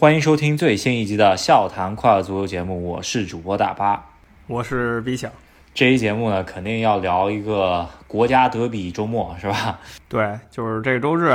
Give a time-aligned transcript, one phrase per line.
[0.00, 4.02] 欢迎收听最新一集的《笑谈快乐足球》节目，我是主播大巴，
[4.46, 5.30] 我是 B 小。
[5.74, 9.78] 这一节目呢，肯定要聊一个国家德比周末，是吧？
[10.08, 11.30] 对，就是这个周日，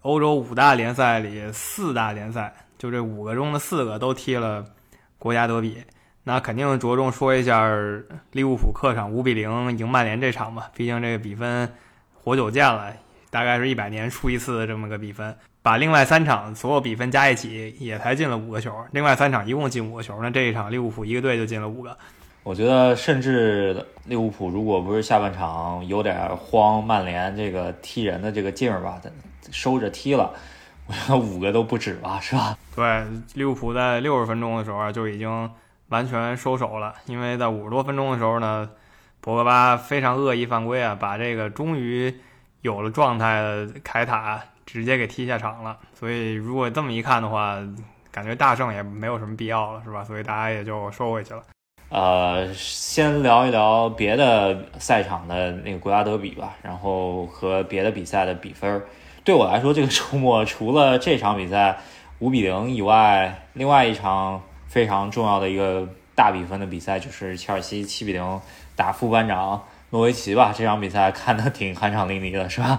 [0.00, 4.64] 欧洲五大联赛里四大联赛，就这五个中的四个都踢了
[5.16, 5.84] 国家德比。
[6.24, 7.70] 那肯定着重说一下
[8.32, 11.72] 利物浦客场五比零赢曼联这场吧，毕竟这个比分
[12.14, 12.92] 活久见了，
[13.30, 15.36] 大概是一百年出一次的这么个比分。
[15.68, 18.74] 把另外三场所有比分加一起，也才进了五个球。
[18.92, 21.94] 另外三场一共进五个球，那这一场利物浦一个队就进了五个。
[22.42, 28.98] 我觉得，甚至利物浦如果不是下半场有点慌，曼联这个踢人的这个劲儿吧，
[29.50, 30.32] 收着踢了，
[30.86, 32.56] 我觉得五个都不止吧，是吧？
[32.74, 33.04] 对，
[33.34, 35.50] 利物浦在六十分钟的时候就已经
[35.90, 38.70] 完全收手了，因为在五十多分钟的时候呢，
[39.20, 42.18] 博格巴非常恶意犯规啊，把这个终于
[42.62, 44.42] 有了状态的凯塔。
[44.68, 47.58] 直接给踢下场了，所以如果这么一看的话，
[48.10, 50.04] 感觉大胜也没有什么必要了，是吧？
[50.04, 51.42] 所以大家也就收回去了。
[51.88, 58.84] 呃，先聊一聊别的赛场的那个国家德比吧，然后和别的比赛的比分。
[59.24, 61.78] 对我来说，这个周末除了这场比赛
[62.18, 68.40] 五比零以外，另外一场非常重要的一个大比分的比赛就是切尔西七比零
[68.76, 70.52] 打副班长诺维奇吧。
[70.54, 72.78] 这场比赛看的挺酣畅淋漓的，是吧？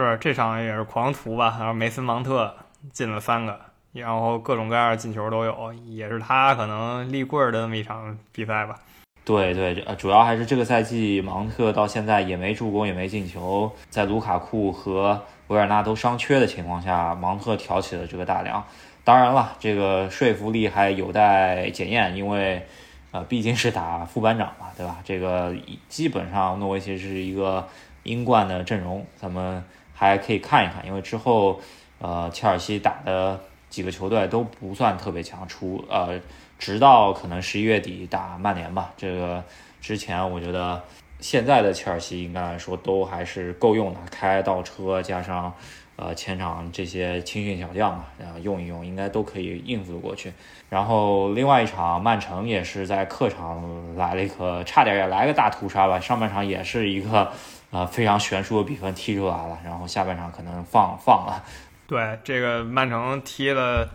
[0.00, 2.54] 是这场也是狂屠吧，然后梅森芒特
[2.92, 3.58] 进了三个，
[3.92, 8.78] 然后各种各样的进球都有，也是他可能立棍儿的那么一场比赛吧。
[9.24, 18.62] 对对，呃，主要还是这个赛季芒特到现在也没助攻也没进球，在卢卡库和维尔纳都伤缺的情况下，芒特挑起了这个大梁。
[19.02, 22.64] 当然了，这个说服力还有待检验，因为
[23.12, 24.98] 呃毕竟是打副班长嘛，对吧？
[25.04, 25.54] 这个
[25.88, 27.66] 基本上诺维奇是一个
[28.02, 29.64] 英冠的阵容，咱们。
[29.98, 31.58] 还可以看一看，因为之后，
[31.98, 36.20] 呃，切尔西打的几个球队都不算特别强，除呃，
[36.58, 38.92] 直到可能十一月底打曼联吧。
[38.94, 39.42] 这个
[39.80, 40.84] 之前，我觉得
[41.18, 45.50] 现在的切尔西应该来说都还是够用的，开倒车加上
[45.96, 48.04] 呃前场这些青训小将嘛，
[48.34, 50.30] 后用一用应该都可以应付过去。
[50.68, 57.32] 然后另外一场曼城也是在客场来了一个，差点也来个大屠杀吧，上半场也是一个。
[57.76, 61.44] 啊，非常悬殊的比分踢出来了，然后下半场可能放放了。
[61.86, 63.86] 对，这个曼城踢了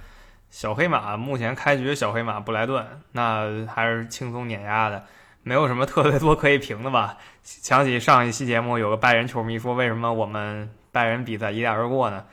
[0.51, 5.03] 小黑马，目前开局小黑马布莱顿，那还是轻松碾压的，
[5.41, 7.17] 没有什么特别多可以评的吧。
[7.41, 12.23] 想起上一期节目有个拜仁球迷说，为什么我们拜仁比赛一带而过呢？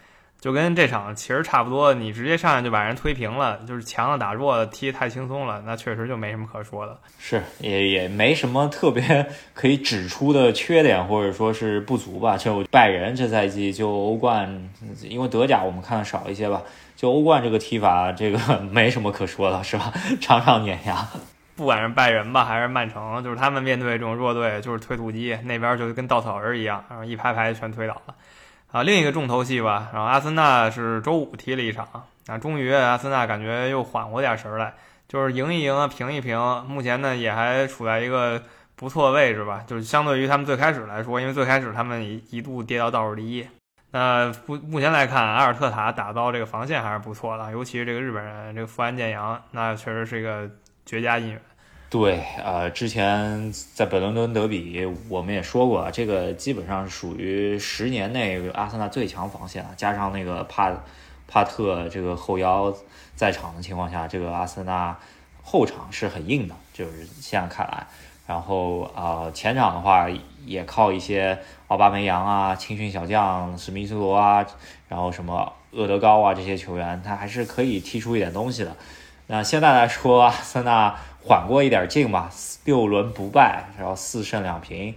[0.41, 6.97] 就跟这场其实差不多，你直接上来就把人推平了，就是强的打弱的，踢太轻松了，那确实就没什么可说的。
[7.19, 12.37] 是，也也没什么特别 可以指出的缺点或者说是不足吧。
[12.37, 14.71] 就拜仁这赛季就欧冠，
[15.03, 16.63] 因为德甲我们看的少一些吧，
[16.95, 18.39] 就欧冠这个踢法，这个
[18.71, 19.93] 没什么可说的，是吧？
[20.21, 21.05] 场场碾压。
[21.57, 28.15] 不管是拜仁吧，还是曼城，就是他们面对这种弱队，就是推土机，那边就跟稻草人一样，然后一排排全推倒了。
[28.71, 31.89] 啊，另一个重头戏吧，然后阿森纳是周五踢了一场，
[32.27, 34.75] 啊，终于阿森纳感觉又缓过点神来，
[35.09, 38.43] 就是赢一赢啊，平一平，目前呢也还处在一个
[38.77, 43.49] 不错的位置吧，就是相对于他们最开始来说，因为最开始他们一一度跌到倒数第一，
[43.93, 50.47] 那目目前来看，阿尔特塔打造这个防线还是不错的，尤其是这个日本人这个富安健洋，那确实是一个
[50.85, 51.41] 绝佳引援。
[51.91, 59.71] 对，呃，之前在本伦敦德比，我们也说过，这个基本上属于十年内阿森纳最强防线了。
[59.75, 60.71] 加上那个帕
[61.27, 62.71] 帕特这个后腰
[63.17, 64.95] 在场的情况下，这个阿森纳
[65.43, 67.87] 后场是很硬的，就是现在看来。
[68.27, 70.07] 然后啊，前场的话
[70.45, 71.39] 也靠一些
[71.69, 74.45] 奥巴梅扬啊、青训小将史密斯罗啊，
[74.89, 78.77] 然后什么厄德高啊这些球员，他还是可以踢出一点东西的。
[79.29, 80.95] 那现在来说，阿森纳。
[81.29, 82.31] 缓过一点劲吧，
[82.65, 84.95] 六轮不败，然后四胜两平，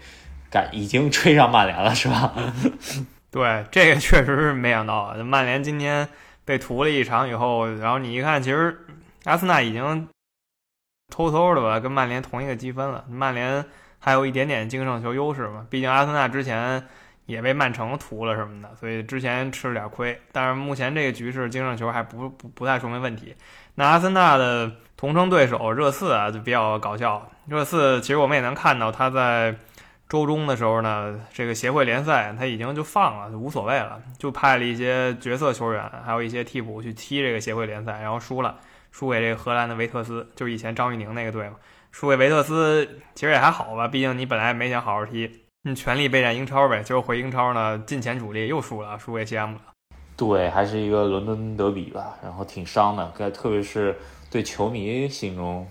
[0.50, 2.34] 感已经追上曼联了，是吧？
[3.30, 5.16] 对，这个确实是没想到啊！
[5.18, 6.08] 曼联今天
[6.46, 8.86] 被屠了一场以后，然后你一看，其实
[9.26, 10.08] 阿森纳已经
[11.14, 13.66] 偷偷的吧跟曼联同一个积分了，曼联
[14.00, 16.82] 还有一点点净胜球优势嘛，毕竟阿森纳之前
[17.26, 20.18] 也被曼城屠了什么的，所以之前吃了点亏。
[20.32, 23.36] 但是目前这个局势净胜球还不不不太说明问题。
[23.76, 24.72] 那阿森纳的。
[25.02, 27.28] 同城对手热刺啊，就比较搞笑。
[27.48, 29.56] 热刺其实我们也能看到，他在
[30.08, 38.60] 周中的时候呢，这个协会联赛他已经就放了，就无所谓了，就派了一些角色球员，还有一些替补去踢这个协会联赛，然后输了，
[38.92, 41.56] 输给这个荷兰的维特斯，就是以前张玉宁那个队嘛。
[41.90, 46.84] 输给维特斯其实也还好吧，毕竟你本来没想好好踢，你全力备战英超呗。
[46.84, 49.71] 结果回英超呢，进前主力又输了，输给西汉姆了。
[50.18, 53.98] 对，还是一个伦敦德比吧，然后挺伤的，该特别是
[54.30, 55.68] 对球迷心中，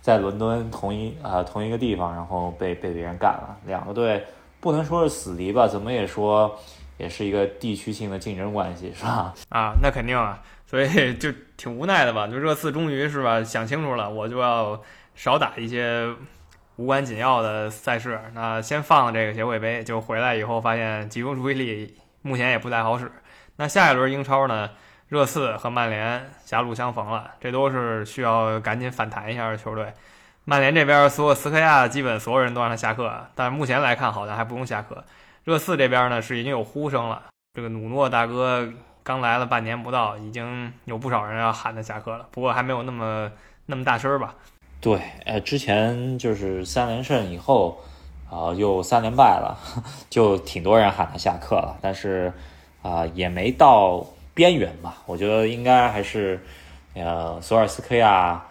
[0.00, 4.24] 在伦敦同一啊同一个地方，然后被被别人干了，两个队
[4.60, 6.56] 不能说是死敌吧，怎么也说
[6.96, 9.34] 也是一个地区性的竞争关系，是吧？
[9.48, 14.80] 啊，那肯定啊，所以 就挺无奈的吧，就热刺终于是吧想清楚了，我就要
[15.14, 16.08] 少打一些。
[16.76, 21.92] 无关紧要的赛事，那先放了这个协会杯，就回来以后发现集中注意力
[22.22, 23.10] 目前也不太好使。
[23.60, 24.70] 那下一轮英超呢？
[25.08, 29.92] 热刺和曼联狭路相逢了，这都是需要赶紧反弹一下的球队。
[30.44, 35.02] 曼联这边索斯科亚基本所有人都让他下课，但目前来看好像还不用下课。
[35.42, 37.20] 热刺这边呢是已经有呼声了，
[37.54, 38.68] 这个努诺大哥
[39.02, 43.32] 刚来了半年不到，已经有不少人要喊他下课了，不过还没有那么
[43.66, 44.36] 那么大声吧。
[44.80, 47.80] 对，呃，之前就是三连胜以后，
[48.30, 49.58] 啊，又三连败了，
[50.08, 52.32] 就挺多人喊他下课了，但是
[52.88, 54.96] 啊，也没到边缘吧。
[55.04, 56.40] 我觉得应该还是，
[56.94, 58.42] 呃，索尔斯克亚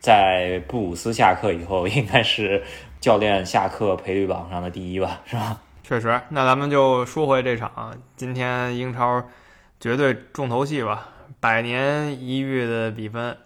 [0.00, 2.64] 在布鲁斯下课以后，应该是
[3.00, 5.60] 教练下课赔率榜上的第一吧，是吧？
[5.84, 9.22] 确实，那咱们就说回这场，今天英超
[9.78, 11.08] 绝对重头戏吧，
[11.38, 13.36] 百年一遇的比分。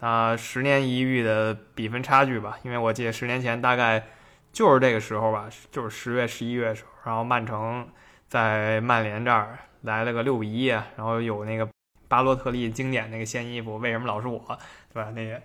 [0.00, 4.02] 啊，十年一遇的比分差距吧，因为我记得十年前大概
[4.52, 7.86] 就是这个时候吧，就是十月、十一月的时候，然后曼城
[8.28, 11.68] 在曼联这儿来了个六比一，然后有那个
[12.08, 14.40] 巴洛特利经典那个掀衣服，为什么老是我，
[14.92, 15.10] 对吧？
[15.14, 15.40] 那个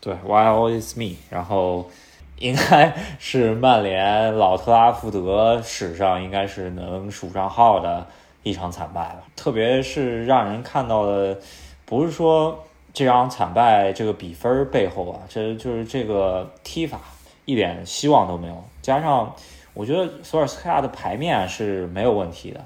[0.00, 1.16] 对，Why always me？
[1.28, 1.90] 然后
[2.38, 8.06] 应该是曼联老特拉福德史上应该是能数上号的
[8.42, 11.38] 一场惨败了，特别是让人看到的，
[11.84, 12.64] 不是说。
[12.92, 16.98] 这场惨败，这个比分背后啊，这就是这个踢法
[17.44, 18.64] 一点希望都没有。
[18.82, 19.32] 加上，
[19.74, 22.60] 我觉得索尔斯克亚的牌面是没有问题的。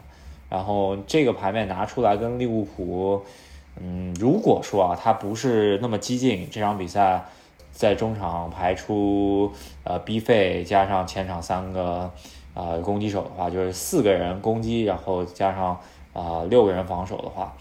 [0.55, 3.21] 然后这个牌面拿出来跟利物浦，
[3.81, 7.25] 嗯，如果说啊，他不是那么激进，这场比赛
[7.73, 9.51] 在中场排出
[9.83, 12.09] 呃 B 费加上前场三个
[12.55, 15.77] 呃攻击手的话，就是四个人攻击，然后加上
[16.13, 17.53] 啊六个人防守的话。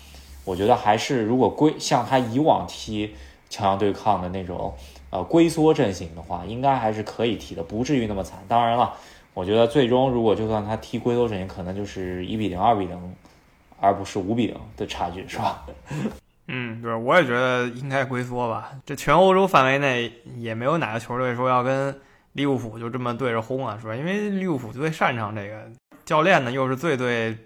[0.45, 3.15] 我觉得还是，如果归像他以往踢
[3.49, 4.71] 强强对抗的那种，
[5.09, 8.37] 呃，龟缩阵型的话，应该还是可以踢的，不至于那么惨。
[8.47, 8.93] 当然了，
[9.33, 13.15] 我觉得最终如果就算他踢龟缩阵型，可能就是一比零、二比零，
[13.79, 15.65] 而不是五比零的差距，是吧？
[16.47, 18.71] 嗯，对，我也觉得应该龟缩吧。
[18.85, 21.95] 这全欧洲范围内也没有哪个球队说要跟
[22.33, 23.95] 利物浦就这么对着轰啊，是吧？
[23.95, 25.69] 因为利物浦最擅长这个，
[26.05, 27.37] 教练呢又是最最。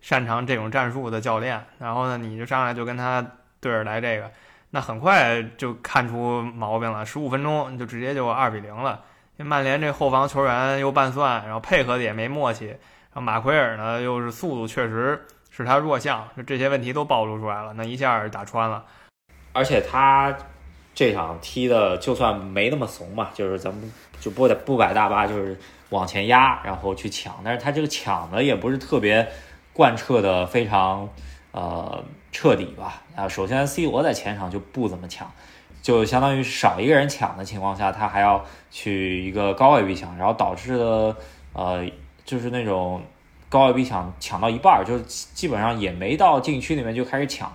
[0.00, 3.20] 擅长这种战术的教练，然后呢，你就上来就跟他
[3.60, 4.30] 对着来这个，
[4.70, 7.04] 那很快就看出毛病了。
[7.04, 9.02] 十五分钟就直接就二比零了。
[9.44, 12.78] 曼联这后防球员又半算，然后配合的也没默契，然
[13.14, 18.84] 后马奎尔呢又是速度确实是他弱项，就这些问题都暴露出来了，那一下打穿了。
[19.52, 20.36] 而且他
[20.94, 25.58] 这场踢的就算没那么怂嘛，就是咱们就不不摆大巴，就是
[25.90, 29.28] 往前压，然后去抢，但是他这个抢的也不是特别。
[29.70, 31.08] 贯彻的非常，
[31.52, 32.02] 呃，
[32.32, 33.00] 彻底吧。
[33.14, 35.30] 啊，首先 C 罗在前场就不怎么抢，
[35.88, 41.16] 就相当于少一个人抢的情况下，他还要去一个高位逼抢，然后导致的，
[41.54, 41.82] 呃，
[42.26, 43.00] 就是那种
[43.48, 47.50] 高位逼抢抢到一半，就基本上也没到禁区里面就开始抢，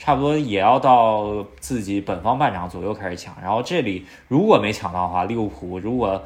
[0.00, 3.32] 差不多也要到自己本方半场左右开始抢。
[3.40, 6.20] 然后这里如果没抢到的话，利物浦如果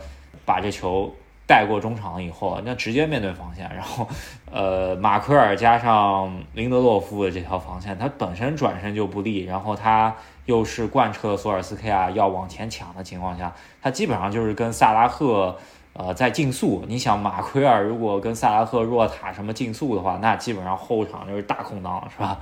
[0.47, 1.14] 把这球。
[1.47, 4.07] 带过中场以后，那直接面对防线，然后，
[4.52, 10.14] 呃，马奎尔加上林德洛夫的这条防线，他本身转身就不利，然后他
[10.47, 15.57] 又是贯彻索尔斯克亚要往前抢的情况下，他基本上就是跟萨拉赫，
[15.93, 16.85] 呃，在竞速。
[16.87, 22.39] 你想，马奎尔如果跟萨拉赫、若塔什么竞速的话，那基本上后场就是大空档了，是吧？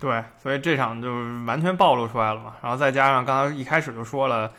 [0.00, 1.12] 对，所以这场就
[1.46, 2.54] 完全暴露出来了嘛。
[2.62, 4.50] 然后再加上刚刚一开始就说了，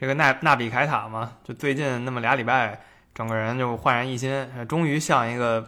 [0.00, 2.80] 这个纳纳比凯塔嘛，就最近那么俩礼拜。
[3.14, 5.62] 整个人就焕然一新，终于像一个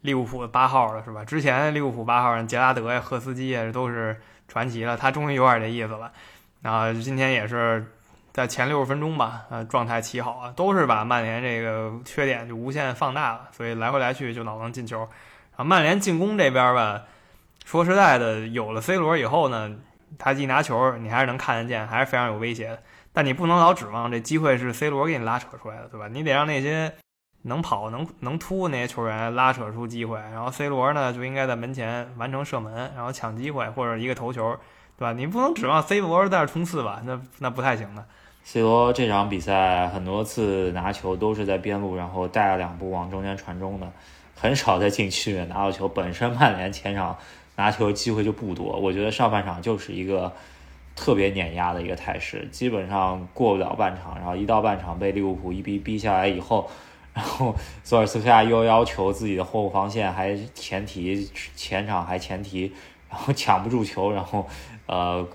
[0.00, 1.24] 利物浦的八号了，是吧？
[1.24, 4.98] 之前利物浦八号人杰拉德呀、赫斯基呀，都是传奇了。
[4.98, 6.12] 他终于有点这意思了。
[6.60, 7.86] 然后今天也是
[8.32, 14.98] 在前六十分钟吧，呃，状态奇好啊，都是把曼联这个缺点就无限放大了，所以来回来去就老能进球。
[14.98, 17.02] 然后曼联进攻这边吧，
[17.64, 19.74] 说实在的，有了 C 罗以后呢，
[20.18, 22.82] 他一拿球，你还是能看得见，还是非常有威胁的。
[23.12, 26.06] 但你不能老指望这机会是 C 罗给你拉扯出来的，对吧？
[26.08, 26.92] 你得让那些
[27.42, 34.56] 能跑、能能突那些球员拉扯出机会，然后 C 罗呢就应该在门前完成射门，然后抢机会或者一个头球，
[34.96, 35.12] 对吧？
[35.12, 37.00] 你不能指望 C 罗在这冲刺吧？
[37.04, 38.04] 那那不太行的。
[38.44, 43.90] C 罗这场比赛很多次拿球都是在边路，然后带了两步往中间传中的，
[44.36, 45.88] 很少在禁区里面拿到球。
[45.88, 47.16] 本身曼联前场。
[47.56, 48.78] 拿球机会就不多。
[48.78, 50.32] 我觉得上半场就是一个
[50.96, 56.70] 特别碾压的一个态势，基本上过不了半场，然后一到半场被利物浦一逼逼下来以后，
[57.12, 62.72] 然后索尔斯克亚又要求自己的后防线还前提前场还前提，
[63.08, 64.46] 然后抢不住球，然后
[64.86, 65.26] 呃。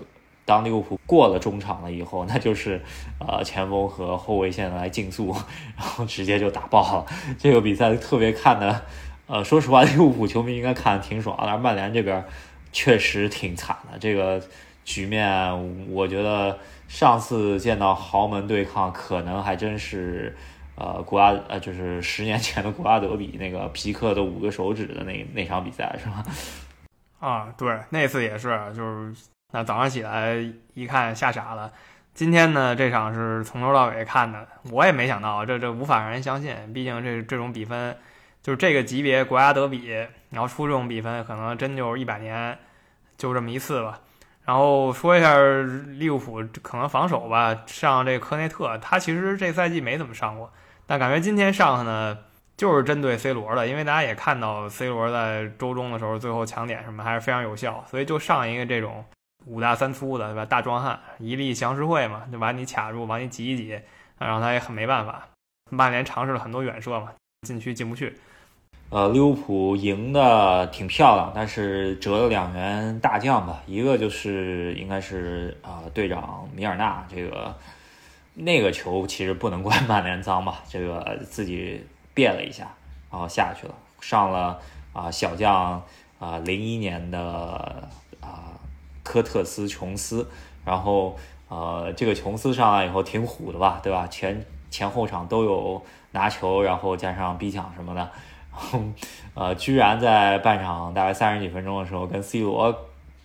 [0.48, 2.80] 当利物浦过了中场了以后，那就是
[3.18, 5.34] 呃前锋和后卫线来竞速，
[5.76, 7.06] 然后直接就打爆了。
[7.36, 8.82] 这个比赛特别看的，
[9.26, 12.24] 呃，说实话， 利物浦球迷应该看的挺爽，但是曼联这边
[12.72, 13.98] 确实挺惨的。
[13.98, 14.40] 这个
[14.84, 16.56] 局面，我觉得
[16.86, 20.36] 上次见到豪门对抗，可能还真是
[20.76, 26.24] 呃国家呃就是十年前的国家德比那个皮克的五个手指的那那场比赛是吧？
[27.20, 29.14] 啊，对，那次也是，就是。
[29.52, 30.36] 那早上起来
[30.74, 31.70] 一看吓傻了。
[32.12, 36.54] 今天呢，这场是从头到尾看的，我也没想到，这这无法让人相信。
[36.74, 37.96] 毕竟这这种比分，
[38.42, 39.88] 就是这个级别国家德比，
[40.30, 42.58] 然后出这种比分，可能真就是一百年
[43.16, 44.00] 就这么一次吧。
[44.44, 45.38] 然后说一下
[45.96, 50.52] 利物浦可能防守吧，上这个科内特，他其实这赛季没怎么上过，
[50.86, 52.18] 但感觉今天上呢。
[52.56, 59.04] 就是针对 C 罗的，因为大家也看到 C 罗在周中的时候最后抢点什么还是非常有效，所以就上一个这种。
[59.44, 60.46] 五大三粗的，对吧？
[60.46, 63.78] 大壮汉，一力降十会嘛，就把你卡住，把你挤一挤，
[64.18, 65.28] 然后他也很没办法。
[65.70, 67.12] 曼联尝试了很多远射嘛，
[67.42, 68.16] 禁区进不去。
[68.88, 73.60] 呃，利物浦赢的挺漂亮，但是折了两员大将吧。
[73.66, 77.54] 一个就是应该是啊，队长米尔纳这个
[78.36, 82.72] 那个球其实不能怪曼联脏吧， 这个自己变了一下，
[83.10, 84.60] 然后下去了，上了
[84.92, 85.82] 啊小将
[86.18, 87.18] 啊零一年的
[88.20, 88.52] 啊。
[89.08, 90.28] 科特斯·琼斯，
[90.64, 91.16] 然后
[91.48, 94.04] 呃，这个琼斯上来以后挺虎的吧，对吧？
[94.08, 98.10] 前前后场都有拿球，然后加上逼抢什么的，然
[98.50, 98.80] 后
[99.34, 102.76] 呃，居然在半场大概三十几分钟的时候跟 C 罗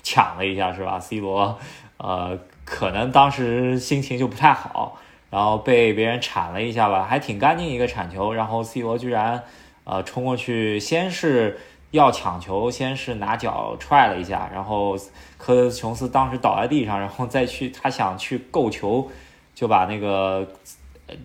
[0.04, 1.58] 抢了一下，是吧？C 罗
[1.98, 2.38] 呃，
[2.72, 4.98] 可能当时心情就不太好，
[5.30, 9.44] 然后被别人铲了一下吧，还挺干净一个铲球，然后 C 罗居然
[9.84, 11.60] 呃冲过去，先是。
[11.92, 14.96] 要抢球，先是拿脚踹了一下，然后
[15.38, 19.12] 科特琼斯当时倒在地上，然后再去他想去够球，
[19.54, 20.48] 就把那个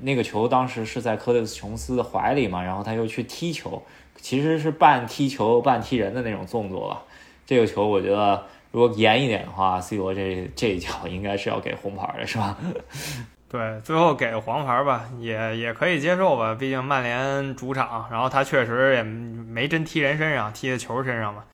[0.00, 3.80] 那个球当时是在科特琼斯的怀里嘛，然后他又去踢球，
[4.16, 7.04] 其实是半踢球半踢人的那种动作吧。
[7.46, 12.56] 这个球我觉得如果严一点的话，C 罗这这一脚应该是要给红牌的，是吧？
[13.48, 16.54] 对，最后给黄牌吧，也也可以接受吧。
[16.58, 21.44] 毕竟曼联主场，然后他确实也没真踢人身上，踢在球身上嘛。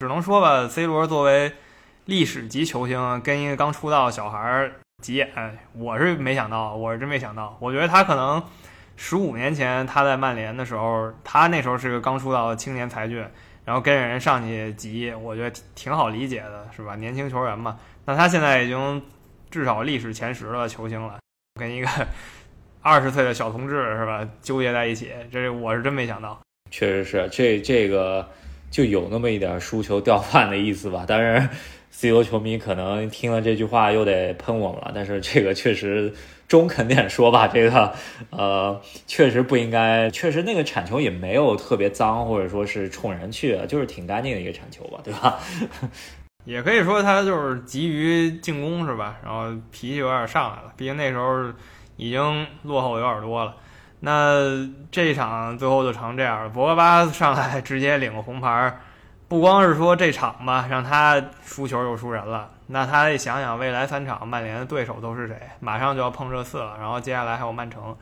[0.00, 1.52] 只能说吧，C 罗作为
[2.06, 4.68] 历史级球星，跟一个刚出道小孩
[5.02, 5.30] 急眼，
[5.74, 7.56] 我是没想到，我是真没想到。
[7.60, 8.42] 我觉得他可能
[8.96, 13.24] 十五年前他在曼联的时候，他那时候是个刚出道的青年才俊，
[13.64, 16.96] 然后跟人上去挤，我觉得挺好理解的，是吧？
[16.96, 17.78] 年轻球员嘛。
[18.04, 19.02] 那他现在已经
[19.50, 21.18] 至少历史前十的球星了。
[21.60, 21.88] 跟一个
[22.82, 26.40] 二十岁的小同志是吧，纠结在一起，这我是真没想到。
[26.70, 28.28] 确实是，这这个
[28.70, 31.04] 就有那么一点输球掉饭的意思吧。
[31.06, 31.48] 当然
[31.92, 34.90] ，C 罗球迷可能听了这句话又得喷我们了。
[34.92, 36.12] 但是这个确实
[36.48, 37.94] 中肯点说吧，这个
[38.30, 45.38] 呃，确实不应该，确实那个铲球也没有特别脏，或者说是冲人去的，就是挺干净的一个铲球吧，对吧？
[46.44, 49.16] 也可以说他就是急于进攻是吧？
[49.22, 51.44] 然后脾气有点上来了，毕竟那时候
[51.96, 53.54] 已经落后有点多了。
[54.00, 58.76] 那这一场最后就成这样了，博格巴上来直接领个红牌，
[59.32, 62.50] 不光是说这场吧，让他输球又输人了。
[62.66, 67.96] 那他得想想未来三场曼联的对手都是谁，马上就要碰热刺了，然后接下来还有曼城，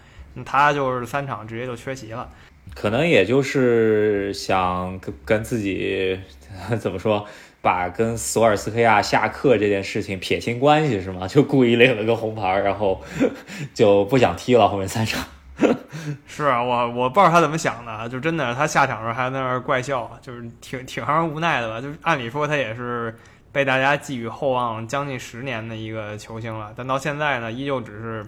[0.45, 2.29] 他就是三场直接就缺席了。
[2.75, 6.19] 可能也就是想跟跟自己
[6.81, 7.25] 怎么说？
[7.63, 11.29] 把跟索尔斯克亚下课这件事情撇清关系是吗？
[11.29, 13.01] 就故意领了个红牌，然后
[13.73, 15.25] 就不想踢了后面三场。
[16.27, 21.81] 是啊，我我不知道他怎么想的，就真的他下场的时候还在那儿怪笑，就是挺挺让人无奈的吧。
[21.81, 23.17] 就是按理说他也是
[23.53, 28.27] 被大家寄予厚望将近十年的一个球星了，但到现在呢，依旧只是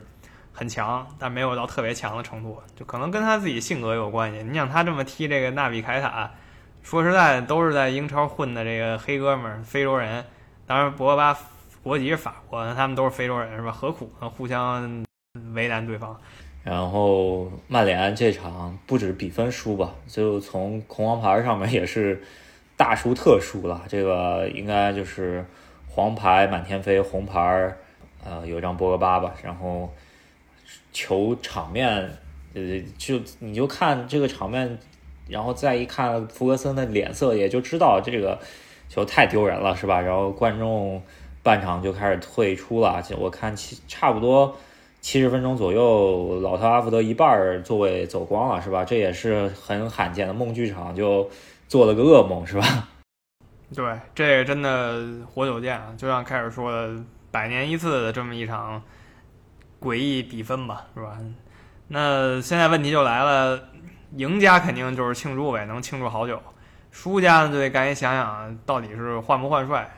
[0.53, 2.63] 很强，但没有到特别强的程度。
[2.77, 4.43] 就可能跟他自己性格有关系。
[4.43, 6.31] 你想他这么踢这个纳比凯塔。
[6.83, 10.25] 说实在，都是在英超混的这个黑哥们儿，非洲人。
[10.67, 11.39] 当然，博格巴
[11.81, 13.71] 国籍是法国，他们都是非洲人，是吧？
[13.71, 14.29] 何苦呢？
[14.29, 15.05] 互相
[15.55, 16.21] 为难对方。
[16.65, 22.23] 然后，曼联这场不止比分输吧，就从红黄牌上面也是
[22.77, 23.83] 大输特输了。
[23.89, 25.45] 这个应该就是
[25.89, 27.75] 黄牌满天飞，红牌
[28.25, 29.35] 呃有一张博格巴吧。
[29.43, 29.93] 然后
[30.93, 31.89] 球场面，
[32.55, 34.79] 呃，就你就看这个场面。
[35.29, 38.39] 然后再一看福格森的脸色，也就知道这个
[38.89, 40.01] 球太丢人了，是吧？
[40.01, 41.01] 然后观众
[41.45, 44.55] 半场就开始退出了，就我看其差不多
[45.03, 48.85] 七十分钟左右，老特拉福德一半座位走光了，是吧？
[48.85, 51.29] 这也是很罕见的，梦剧场就
[51.67, 52.89] 做了个噩梦，是吧？
[53.75, 55.93] 对，这个真的活久见啊！
[55.99, 56.95] 就像开始说的，
[57.33, 58.81] 百年一次的这么一场
[59.81, 61.19] 诡异比分吧，是吧？
[61.89, 63.61] 那现在问题就来了，
[64.17, 66.37] 赢家肯定就是庆祝呗，能庆祝好久；
[66.93, 69.91] 输家呢，就得赶紧想想到底是换不换帅。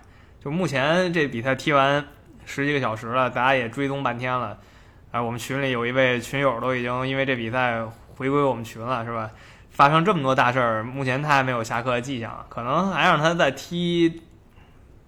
[0.43, 2.03] 就目前这比赛踢完
[2.47, 4.59] 十几个小时了，大家也追踪半天了，
[5.15, 7.81] 啊，我们群里有一位群友都已经因为这比赛
[8.17, 9.31] 回归我们群了，是吧？
[9.71, 14.23] 发生这么多大事儿，目前他还没有下课的迹象，可能还让他再踢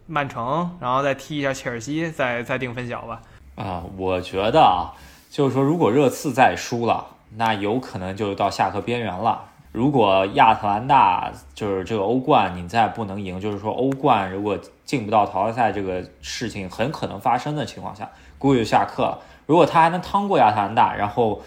[0.06, 3.20] 曼城，然后再踢一下切尔西，再再定分晓吧。
[3.56, 4.94] 啊，我觉得啊，
[5.28, 9.42] 就是说，如果热刺再输了，那有可能就到下课边缘了。
[9.72, 18.08] 如果亚特兰大就是这个欧冠你再不能赢，就是说欧冠如果进不到淘汰赛，这个事情很可能发生的情况下，
[18.38, 19.18] 估计就下课了。
[19.46, 21.42] 如果他还能趟过亚特兰大，然后。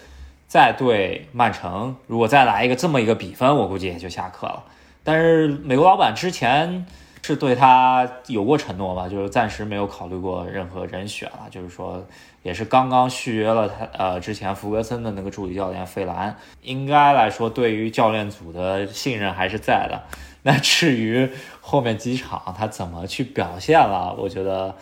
[0.50, 4.64] 再对曼城，如果再来一个这么一个比分，我估计也就下课了。
[5.04, 6.84] 但是美国老板之前
[7.22, 12.04] 是对他有过承诺吧，就是暂时没有考虑过任何人选了，就是说
[12.42, 20.02] 也是刚刚续约了他，呃，之前弗格森的那个助理教练费兰，应该来说对于教练组的信任还是在的。
[20.42, 21.30] 那至于
[21.60, 24.74] 后面几场他怎么去表现了，我觉得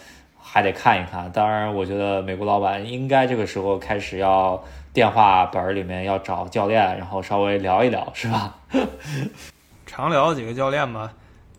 [0.58, 1.30] 还得看一看。
[1.32, 4.62] 当然，我觉得美国老板应该这个时候开始要。
[4.90, 8.56] 电话本里面要找教练，然后稍微聊一聊，是吧？
[9.86, 11.12] 常聊几个教练吧，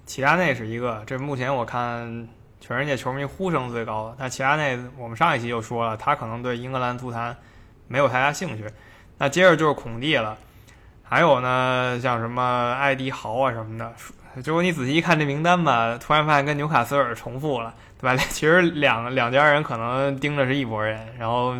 [0.06, 2.28] 齐达内是一个，这目前我看
[2.60, 4.16] 全世界球迷呼声最高的。
[4.20, 7.34] 但齐达内，我们上一期就说了，他可能对英格兰足坛
[7.88, 8.66] 没有太大兴趣。
[9.18, 10.36] 那接着就是孔蒂了，
[11.04, 13.94] 还有呢，像什么艾迪豪啊什么的。
[14.44, 18.16] 结果你仔细一看这名单吧，突然发现跟纽卡斯尔重复了，对吧？
[18.30, 21.56] 其实两两家人可能盯着是一拨人，然后。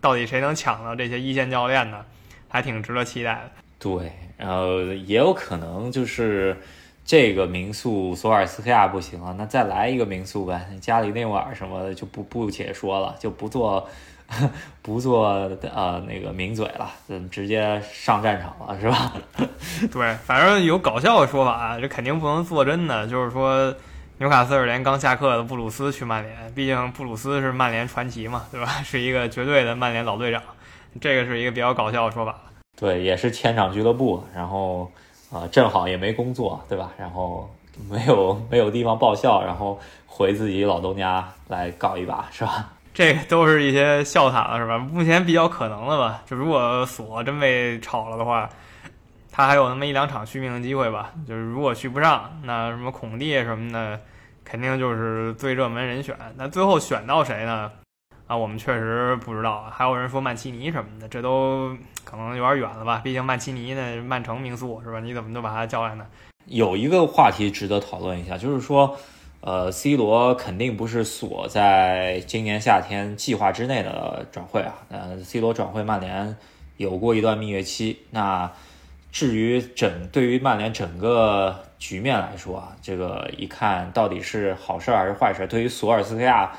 [0.00, 2.04] 到底谁能抢到这些一线教练呢？
[2.46, 3.50] 还挺值得期待的。
[3.78, 6.54] 对，然后也有可能就是
[7.06, 13.88] 这个民宿索尔斯克亚不行了，那再来一个民宿呗，加里内瓦什么的就不不解说了，就不做
[14.82, 19.12] 不做呃那个名嘴了，嗯，直接上战场了，是吧？
[19.92, 23.74] 对，反正有搞笑的说法，这肯定不能做真的，就是说。
[24.18, 28.68] 纽卡斯尔联刚下课的布鲁斯去曼联，毕竟布鲁斯是曼联传奇嘛，对吧？
[28.86, 30.40] 是一个绝对的曼联老队长，
[31.00, 32.32] 这个是一个比较搞笑的说法。
[32.78, 34.88] 对，也是千场俱乐部，然后
[35.32, 36.92] 啊，正好也没工作，对吧？
[36.96, 37.52] 然后
[37.90, 42.72] 没有没有地方报效，然后回自己老东家来搞一把，是吧？
[42.94, 44.78] 这都是一些笑谈了，是吧？
[44.78, 48.48] 目前比较可能的吧，就如果索真被炒了的话。
[49.36, 54.00] 他还有那么一两场续命的机会吧，就是如果续不上，那什么孔蒂什么的，
[54.44, 56.16] 肯定就是最热门人选。
[56.36, 57.68] 那最后选到谁呢？
[58.28, 59.68] 啊，我们确实不知道。
[59.72, 63.00] 还有人说曼奇尼什么的，这都可能有点远了吧？
[63.02, 65.00] 毕竟曼奇尼那曼城名宿是吧？
[65.00, 66.06] 你怎么就把他叫来呢？
[66.46, 68.96] 有一个话题值得讨论一下，就是说，
[69.44, 74.74] 呃，C 罗肯定不是锁在今年夏天计划之内的转会啊。
[74.88, 76.36] 呃，C 罗转会曼联
[76.78, 78.50] 有过一段蜜月期，那。
[79.16, 85.46] 至于整对于曼联整个局面来说啊，这个一看到底是好事还是坏事？
[85.46, 86.50] 对于索尔斯克亚，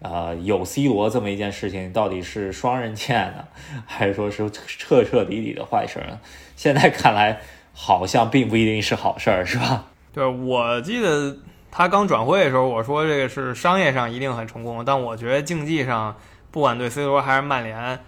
[0.00, 3.44] 呃，有 C 罗这么一件事情，到底是双刃剑呢，
[3.84, 6.18] 还是说是彻彻底底的坏事呢？
[6.56, 7.40] 现在看来
[7.74, 9.84] 好像并不一定是好事儿，是吧？
[10.14, 11.36] 对，我记得
[11.70, 16.16] 他刚转会的时候，我说这个是商业上一定很成功，但我觉得竞技上，
[16.50, 17.98] 不管对 C 罗还是曼联。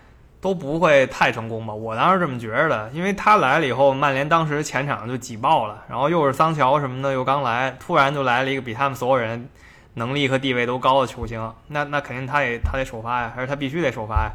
[0.43, 1.75] 都不会太成功吧？
[1.75, 9.51] 我当时这么觉着的，因为他来了以后，曼联当时前场就挤爆了，然后又是桑乔什么的又刚来，突然就来了一个比他们所有人
[9.97, 14.33] 能力和地位都高的球星，那那肯定他得他得首发呀，还是他必须得首发呀？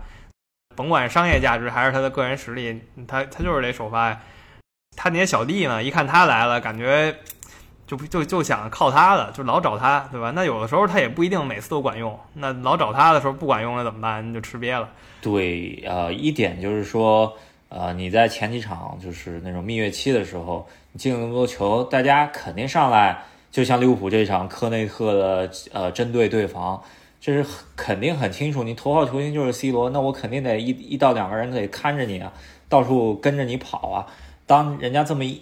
[0.76, 4.20] 甭管商业价值还是他的个人实力，他他就是得首发呀。
[4.96, 7.16] 他那些小弟呢，一看他来了，感觉。
[7.88, 10.32] 就就就想靠他的，就老找他，对吧？
[10.32, 12.20] 那有的时候他也不一定每次都管用。
[12.34, 14.28] 那老找他的时候不管用了怎么办？
[14.28, 14.90] 你就吃瘪了。
[15.22, 17.32] 对，呃，一点就是说，
[17.70, 26.82] 呃，你在前几场就是那种蜜月期的时候，你进了那么多球，大家肯定上来，就像利物浦这场科内特的呃针对对防，
[27.22, 32.34] 这是肯定很清楚，你头号球星就是 C 罗，那我肯定得一一到两个人得看着你啊，
[32.68, 34.08] 到处跟着你跑啊。
[34.48, 35.42] 当人家这么一。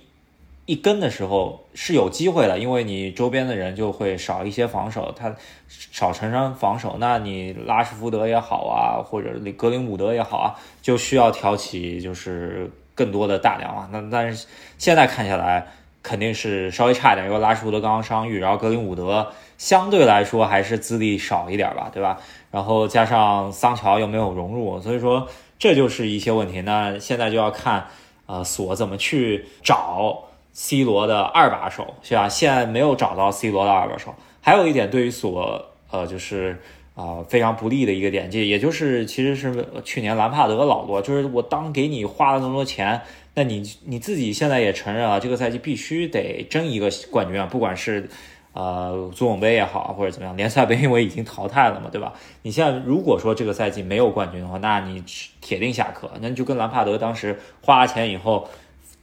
[0.65, 5.35] 一跟的时候是有机会的，因为你周边的人就会少一些防守，他
[5.67, 13.89] 少承担防守，那你拉什福德也好啊，或者格林伍德也好啊，就需要挑起就是更多的大梁啊。
[13.91, 14.47] 那但是
[14.77, 15.67] 现在看下来，
[16.01, 22.17] 肯定是稍微差一点，因为拉什福德刚刚伤愈，然后格林伍德相对来说还是资历少一点吧，对吧？
[22.51, 25.27] 然后加上桑乔又没有融入，所以说
[25.59, 26.61] 这就是一些问题。
[26.61, 27.87] 那现在就要看，
[28.27, 32.29] 呃，索怎么去找 C 罗的二把手，是吧？
[32.29, 34.13] 现在没有找到 C 罗的二把手。
[34.39, 36.61] 还有一点，对于索，呃，就是
[36.95, 43.01] 啊非常不利的一个点，这也就是其实是去年兰帕德老罗，就是我当给你花了那么多钱。
[43.35, 48.07] 那你你自己现在也承认啊，这个赛季必须得争一个冠军啊，不管是
[48.51, 52.13] 呃足总杯也好，或者怎么样，联赛杯因为已经淘汰了嘛，对吧？
[52.43, 55.03] 你现在如果说这个赛季没有冠军的话，那你
[55.41, 56.11] 铁定下课。
[56.21, 58.47] 那就跟兰帕德当时花了钱以后，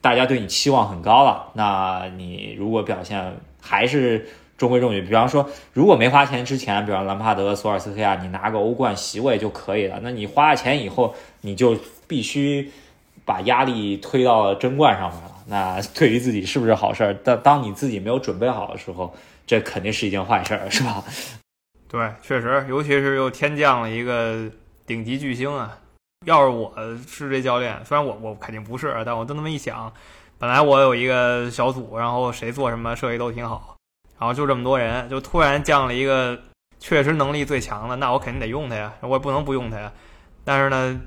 [0.00, 9.98] 大家对你期望很高了，那你如果表现还是中规中矩，比方说如果没花钱之前，比方兰帕德、索尔斯克亚，你拿个欧冠席位就可以了。
[10.02, 12.70] 那你花了钱以后，你就必须。
[13.22, 17.14] 把压力推到争冠上面了，那 对于自己是不是好事儿？
[17.14, 19.14] 当当你自己没有准备好的时候，
[19.46, 21.04] 这肯定是一件坏事儿，是吧？
[21.86, 24.50] 对，确实，尤其是又天降了一个
[24.84, 25.78] 顶级巨星啊！
[26.26, 26.70] 要是我
[27.06, 29.90] 是这教练，虽然我我肯定不是，但我就那么一想，
[30.38, 33.76] 本来我有一个小组，然后谁做什么设计都挺好，
[34.18, 36.38] 然后就这么多人，就突然降了一个
[36.78, 39.90] 确实能力最强的，那我肯定得用他呀，我也不能不用他呀。
[40.44, 41.00] 但是呢？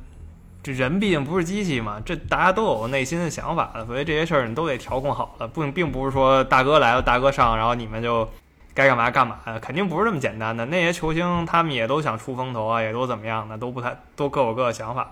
[0.63, 8.26] 这人毕竟不是机器嘛，这大家都有内心的想法的，所以这些事儿你都得调控好了，不并不是说大哥来了大哥上，然后你们就
[8.74, 10.66] 该干嘛干嘛，肯定不是这么简单的。
[10.66, 15.12] 那些球星他们也都想出风头啊，也都怎么样的，都不太都各有各的想法。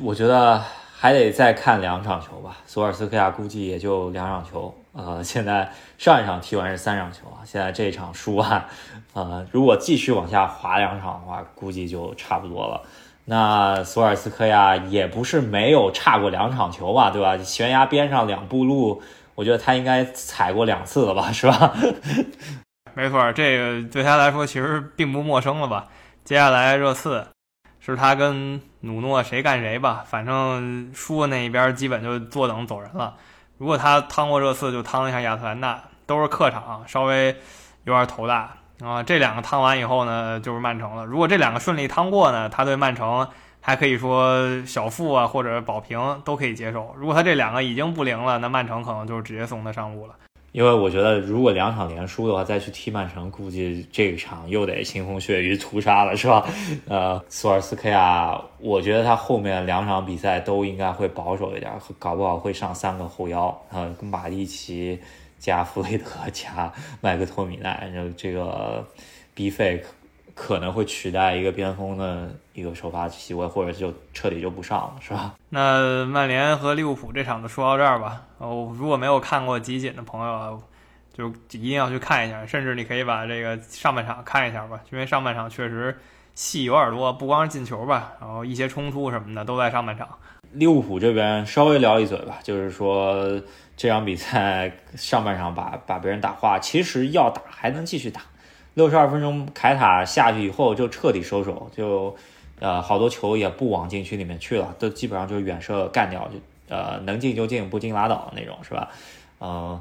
[0.00, 0.62] 我觉得
[0.98, 8.64] 还得再看两场球吧，索尔斯克亚估计也就两场球，呃，现在上一场踢完是三场球啊，现在这场输完，
[9.12, 12.80] 呃，如果继续往下滑两场的话，估计就差不多了。
[13.24, 17.38] 那索尔斯克亚也不是没有差过两场球吧，对吧？
[17.38, 19.02] 悬崖边上两步路，
[19.34, 21.74] 我觉得他应该踩过两次了吧，是吧？
[22.94, 25.86] 没错，这个对他来说其实并不陌生了吧？
[26.24, 27.26] 接下来热刺
[27.80, 33.14] 是他跟努诺谁干谁吧，反正输的那一边基本就坐等走人了。
[33.58, 37.34] 如果他趟过热刺，就趟一下亚特兰大，都是客场，稍微
[37.84, 38.56] 有点头大。
[38.82, 41.04] 啊，这两个趟完以后呢，就是曼城了。
[41.04, 43.28] 如果这两个顺利趟过呢，他对曼城
[43.60, 46.92] 还可以说小负啊，或者保平都可以接受。
[46.98, 50.14] 如果他这两个已经不灵了，那曼城可能就是直接送他上路了。
[50.52, 56.46] 因为我觉得，如果两场连输的话，再去踢曼城，估计这一场又得腥风血雨屠杀了，是吧？
[56.86, 64.98] 呃，索尔斯克亚，我觉得他后面两场比赛都应该会保守一点，搞不好会上三个后腰，呃，跟马蒂奇。
[65.38, 68.86] 加 弗雷德加 麦克托米奈，这个
[69.34, 69.82] B 费
[70.42, 75.34] 可可能会取代一个边锋的一个首发席位，或者就彻底就不上了，是吧？
[75.48, 78.22] 那曼联和利物浦这场就说到这儿吧。
[78.38, 80.60] 哦，如果没有看过集锦的朋友，
[81.14, 85.96] 就一定要去看一下，甚至你可以把这个上半场看一下吧，因为上半场确实
[86.34, 90.08] 戏有点多，不光是进球吧，然后一些冲突什么的都在上半场。
[90.52, 93.40] 利物浦这边稍微聊一嘴吧，就是说。
[93.74, 98.20] 这场比赛上半场把把别人打花，其实要打还能继续打。
[98.74, 102.16] 六十二分钟凯塔下去以后就彻底收手，就
[102.60, 108.88] 呃好多球也不往禁区里面去了，都基本上就是远射干掉，就呃能进就进，不进拉倒那种，是吧？
[109.40, 109.80] 嗯。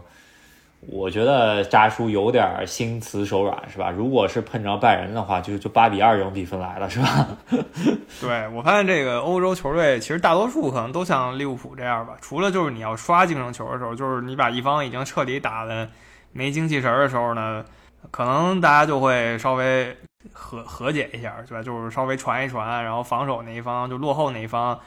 [0.89, 3.91] 我觉得扎叔有点心慈手软，是吧？
[3.91, 7.27] 如果是碰着拜仁的话，就就八比二这种比分来了，是吧？
[8.19, 15.87] 对我发现这个欧洲球队其实大多数可能都像利物浦这样吧，除了就是你要刷净胜球的时候，就是你把一方已经彻底打的
[16.31, 17.63] 没精气神的时候呢，
[18.11, 19.97] 可能大家就会稍微
[20.33, 21.63] 和和解一下，对吧？
[21.63, 24.79] 就是稍微传一传，然后防守那一方就落后那一方。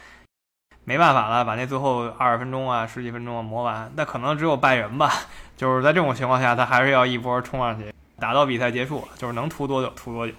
[0.87, 3.91] 没办法了，把那最后二十分钟啊、十几分钟啊磨完。
[3.97, 5.11] 那可能只有拜仁吧，
[5.57, 10.35] 就是在这种情况下，他还是要一波冲上去，打到比赛结束，就是能拖多久拖多久。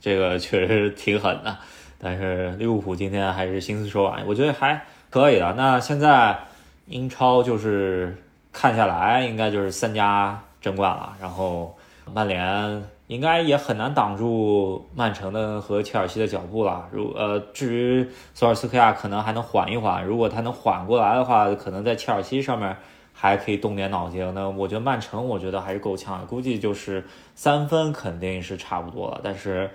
[0.00, 1.58] 这个确实挺狠的，
[1.98, 5.52] 但是利物浦今天还是心思手软，我觉得还可以的。
[5.54, 6.38] 那现在
[6.86, 8.16] 英超就是
[8.52, 11.76] 看下来，应该就是三家争冠了，然后
[12.12, 12.84] 曼联。
[13.10, 16.86] 应该也很难挡住曼城的和切尔西的脚步了。
[16.92, 20.04] 如呃，至于索尔斯克亚，可能还能缓一缓。
[20.04, 22.76] 如果他能缓过来的话，可能在切尔西上面
[23.12, 24.32] 还可以动点脑筋。
[24.32, 29.20] 那我觉得曼城，我觉得还是够呛，估计就是三分肯定是差不多了。
[29.24, 29.68] 但是，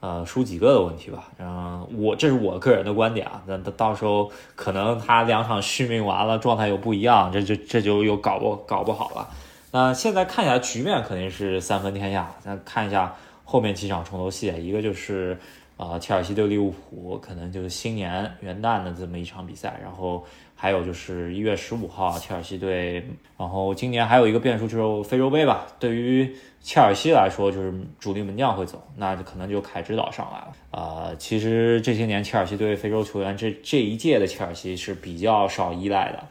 [0.00, 1.24] 呃，输几个的问题吧。
[1.38, 3.42] 嗯，我这是我个人的观点啊。
[3.44, 9.28] 那到时候可能他两场续命完了，状态又不一样，这就这就又搞不搞不好了。
[9.70, 12.34] 那现在看起来局面肯定是三分天下。
[12.44, 15.38] 那看一下后面几场重头戏，一个就是
[15.76, 20.24] 啊，切尔西对利物浦可能就是新年元旦的这么一场比赛，然后
[20.56, 22.94] 还有就是一月十五号切尔西对，
[23.36, 25.66] 然后今年还有一个变数就是非洲杯吧。
[25.78, 30.52] 对于切尔西来说，就是主力门将会走，那可能就凯指导上来了。
[30.70, 36.24] 啊，其实这些年切尔西对非洲球员，这这一届的切尔西是比较少依赖的。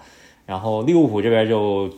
[0.45, 1.89] 然后利物浦这边就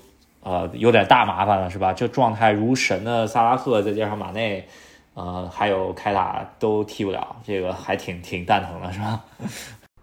[0.42, 1.94] 呃有点大麻烦了，是吧？
[1.94, 4.68] 这状态如神的萨拉赫，再加上马内。
[5.16, 9.22] 呃，还有凯塔都踢不了，这个还挺挺蛋疼的，是吧？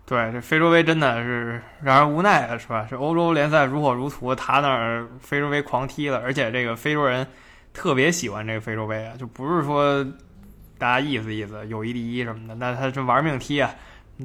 [0.05, 2.87] 对，这非洲杯真的是让人无奈了，是吧？
[2.91, 7.27] 这欧洲联赛如火如荼，他那儿非洲杯狂踢了，而且这个非洲人
[7.73, 10.05] 特别喜欢这个非洲杯啊，就不是说
[10.77, 13.75] 大家意思意思，友谊第一什么的，那他是玩命踢啊，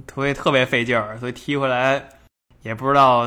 [0.06, 2.04] 特别特别费劲儿，所以踢回来
[2.64, 3.24] 也不知道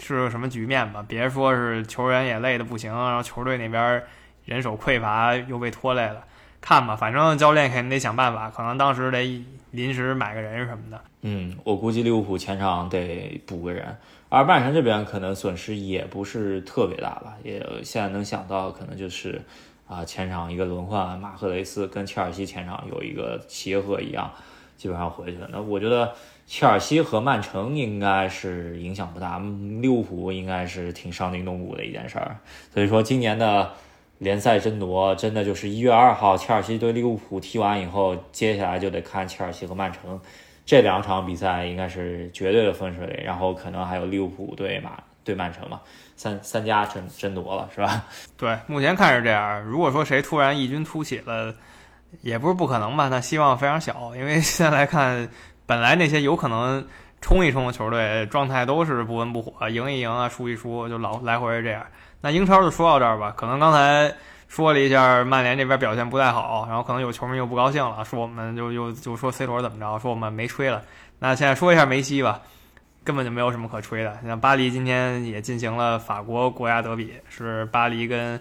[0.00, 1.04] 是个什么局面吧。
[1.06, 4.02] 别说是球员也累得不行，然后球队那边
[4.44, 6.24] 人手匮乏又被拖累了。
[6.60, 11.00] 看吧，反正教练肯定得想办法，可能当时得临时买个人什么的。
[11.22, 13.96] 嗯，我估计利物浦前场得补个人，
[14.28, 17.34] 而曼城这边可能损失也不是特别大吧。
[17.44, 19.40] 也现在能想到可能就是
[19.86, 24.28] 啊前场一个轮换，马赫雷斯跟切尔西前场有一个协和一样，
[24.76, 25.48] 基本上回去了。
[25.52, 26.12] 那我觉得
[26.48, 29.38] 切尔西和曼城应该是影响不大，
[29.80, 32.36] 利物浦应该是挺伤筋动骨的一件事儿。
[32.74, 33.70] 所以说今年的。
[34.18, 40.20] 联赛争夺真的就是一月二号，切尔西对利物浦踢完以后，接下来就得看切尔西和曼城
[40.66, 43.24] 这两场比赛，应该是绝对的分水岭。
[43.24, 45.80] 然后可能还有利物浦对马对曼城嘛，
[46.16, 48.06] 三三家争争夺了，是吧？
[48.36, 49.62] 对，目前看是这样。
[49.62, 51.54] 如果说谁突然异军突起了，
[52.20, 53.08] 也不是不可能吧？
[53.08, 55.28] 那希望非常小，因为现在来看，
[55.68, 56.82] 本来那些有可能
[57.20, 61.84] 冲一冲的球队，状态都是不温不火，赢一赢啊，输一输，就老来回这样。
[62.22, 64.10] 那英超就说到这儿吧，可能刚才
[64.48, 70.80] 说了一下曼联这边表现不太好，然后可能有球迷又不高兴了，说我们就又就说 C 罗怎么着，说我们没吹了。
[71.18, 72.40] 那现在说一下梅西吧，
[73.04, 74.18] 根本就没有什么可吹的。
[74.24, 78.40] 像巴黎今天也进行了法国国家德比，是巴黎跟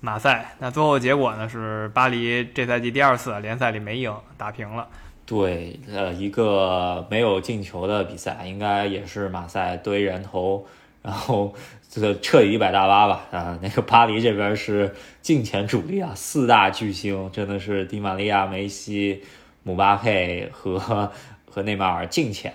[0.00, 0.56] 马赛。
[0.58, 4.88] 那最后结果呢是巴黎这赛季第二次联赛里没赢，打平了。
[5.26, 10.66] 对，呃，一个没有进球的比赛，应该也是马赛堆人头，
[11.02, 11.54] 然后。
[11.94, 13.56] 这个彻底一百大巴吧啊！
[13.62, 19.22] 那个巴黎这边是近前主力啊，四大巨星真的是迪玛利亚、梅西、
[19.62, 21.12] 姆巴佩和
[21.48, 22.52] 和内马尔近前，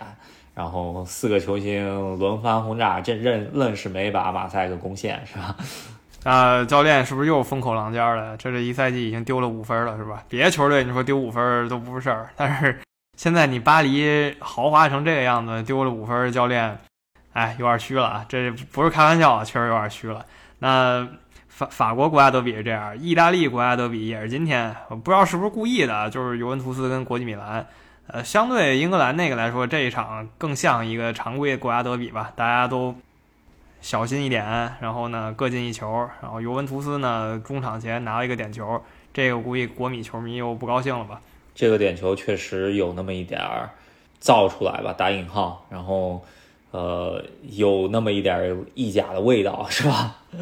[0.53, 5.55] 然后四个球星轮番轰炸，这认愣是没把马赛给攻陷，是吧？
[6.23, 8.35] 啊，教练是不是又风口浪尖了？
[8.37, 10.23] 这这一赛季已经丢了五分了，是吧？
[10.27, 12.79] 别的球队你说丢五分都不是事儿，但是
[13.15, 16.77] 现在你巴黎豪华成这个样子，丢了五分，教练。
[17.31, 18.25] 哎，有点虚了啊！
[18.27, 20.25] 这不是开玩笑啊，确实有点虚了。
[20.57, 21.07] 那
[21.47, 27.65] 法法国国家德比是这样，意大利国家德比也是今天，我不知道是不是故意的，就是尤文图斯跟国际米兰。
[28.07, 32.95] 呃，相对英格兰那个来说，这一场更像一个常规国家德比吧，大家都
[33.81, 34.43] 小心一点，
[34.81, 38.81] 然后呢各进一球，然后尤文图斯呢中场前拿了一个点球，
[39.13, 41.21] 这个估计国米球迷又不高兴了吧？
[41.55, 43.69] 这个点球确实有那么一点儿
[44.19, 46.23] 造出来吧，打引号，然后。
[46.71, 50.17] 呃，有那么一点意甲的味道，是吧？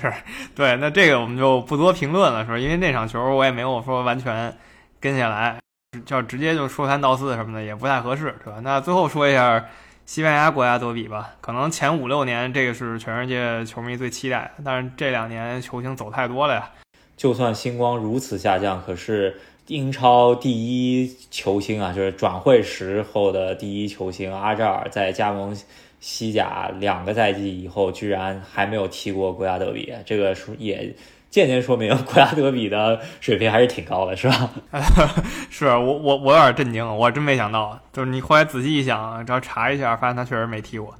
[0.00, 0.10] 是，
[0.54, 2.58] 对，那这个我们就不多评论了，是吧？
[2.58, 4.56] 因为那场球我也没有说完全
[4.98, 5.60] 跟下来，
[6.06, 8.58] 就直接就说三道四什么的也不太合适，是吧？
[8.62, 9.62] 那最后说一下
[10.06, 16.70] 西班牙国家德比吧，可能前五六年这个是全世界球迷最期待的，但是这两年球星走太多了呀。
[17.16, 19.34] 就算星光如此下降，可是。
[19.68, 25.56] 英超第一球星啊，就是转会时候的第一球星阿扎尔，在加盟
[26.00, 30.94] 西甲两个赛季以后，居然还没有踢过国家德比，这个是也
[31.34, 34.50] 渐渐说明 国家德比的水平还是挺高的，是吧？
[35.50, 40.94] 是我我我有点震惊，我真没想到，就是你后来仔细一想，只要查一下，发现他确实没踢过。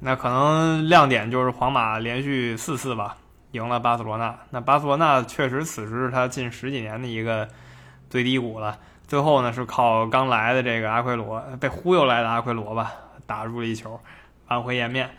[0.00, 3.16] 那可能亮点就是皇马连续四次吧
[3.52, 7.46] 赢了巴塞罗那，那巴塞罗那确实此时是他近十几年的一个。
[8.08, 12.92] 最低谷了，最后呢是靠刚来的这个阿奎罗被忽悠来的阿奎罗吧，
[13.26, 13.98] 打入了一球，
[14.46, 15.10] 挽回颜面。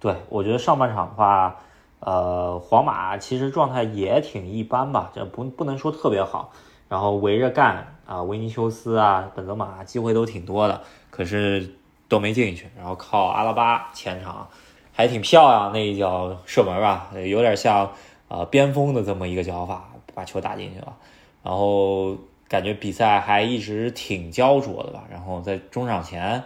[0.00, 1.54] 对，我觉得上半场的话，
[2.00, 6.52] 呃，皇马其实状态也挺一般吧，这不不能说特别好。
[6.88, 10.80] 然后围着干啊，维尼修斯啊，本泽马机会都挺多的，
[11.10, 11.74] 可是
[12.08, 12.66] 都没进去。
[12.76, 14.48] 然后靠阿拉巴前场
[14.94, 17.92] 还挺漂亮那一脚射门吧，有点像
[18.28, 20.96] 呃边锋的这么一个脚法，把球打进去了。
[21.42, 22.16] 然后
[22.48, 26.42] 感觉比赛还一直挺焦灼的吧，然后在中场前，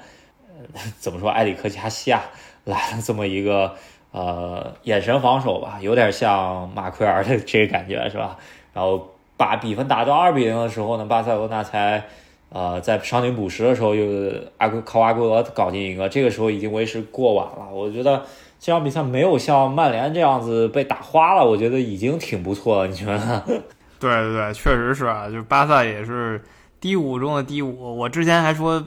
[0.49, 2.21] 呃，怎么说，埃里克加西亚
[2.65, 3.77] 来了这么一个
[4.13, 8.37] 呃眼神防守吧，有点像马奎尔的这个感觉是吧？
[8.73, 12.05] 然后把比分打到二比零的时候呢，巴塞罗那才
[12.51, 17.69] 呃，在伤停补时的时候又阿圭靠阿圭罗搞进一个，这个时候已经为时过晚了。
[17.73, 18.23] 我觉得
[18.61, 22.87] 这场比赛没有像曼联这样子被打花了，我觉得已经挺不错了。
[22.87, 23.43] 你觉得？
[23.99, 26.43] 对对对，确实是啊，就是巴萨也是
[26.81, 27.97] 低谷中的低谷。
[27.97, 28.85] 我之前还说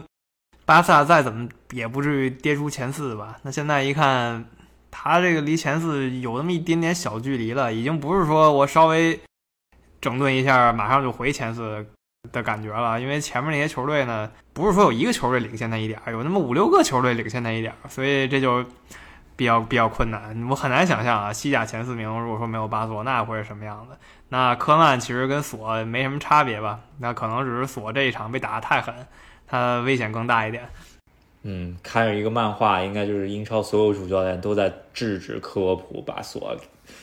[0.66, 4.46] 巴萨再怎么也不至于跌出前四吧，那现在一看，
[4.98, 9.20] 他这个离前四有那么一点点小距离了，已经不是说我稍微
[10.00, 11.86] 整顿一下马上就回前四。
[12.32, 18.66] 的感觉了，因为前面那些球队呢，不是说有一个球队领先他一点，有那么五六个球队领先他一点，所以这就
[19.36, 20.36] 比较比较困难。
[20.50, 23.96] 我很难想象啊，西甲前四名如果说没有巴索，那会是什么样子？
[24.30, 26.80] 那科曼其实跟索没什么差别吧？
[26.98, 29.06] 那可能只是索这一场被打得太狠，
[29.46, 30.68] 他危险更大一点。
[31.48, 36.58] 嗯，看着一个漫画，应该就是英超所有主教练都在制止科普把索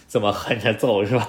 [0.09, 1.29] 这么狠着揍，是吧？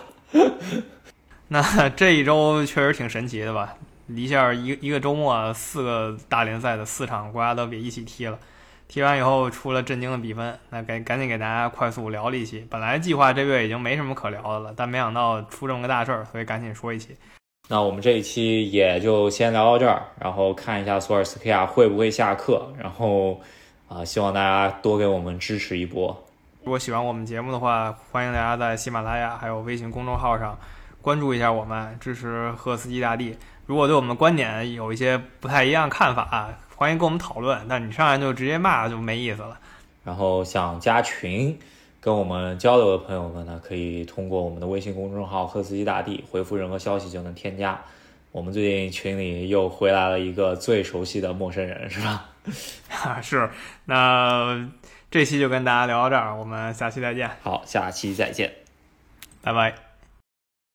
[1.49, 3.75] 那这一周确实挺神奇的吧？
[4.07, 8.39] 一下一一个周末，四个大联赛的四场国家德比一起踢了，
[8.87, 10.57] 踢完以后出了震惊的比分。
[10.71, 12.65] 那赶赶紧给大家快速聊了一期。
[12.67, 17.15] 本来计划这月已经没什么可聊的了，但没想到出这么个大事儿，所以赶紧说一期。
[17.69, 23.39] 那我们这一期也就先聊到这儿，然后看一下索尔斯克亚会不会下课，然后
[23.87, 26.25] 啊，希望大家多给我们支持一波。
[26.63, 30.57] 如果喜欢我们节目的话，欢迎大家在喜马拉雅还有微信公众号上。
[31.01, 33.35] 关注一下我们，支持赫斯基大帝。
[33.65, 37.65] 如果对我们的观点有一些不太一样看法，欢迎跟我们讨论。
[37.69, 39.57] 但你上来就直接骂就没意思了。
[40.03, 41.57] 然后想加群
[42.03, 47.81] 跟我们交流的朋友们呢，可以通过我们的微信公众号“赫斯基大帝”回复任何消息就能添加。
[48.33, 52.29] 我们最近群里又回来了一个最熟悉的陌生人，是吧？
[53.23, 53.49] 是。
[53.85, 54.69] 那
[55.09, 57.29] 这期就跟大家聊到这儿，我们下期再见。
[57.41, 58.51] 好，下期再见，
[59.41, 59.92] 拜拜。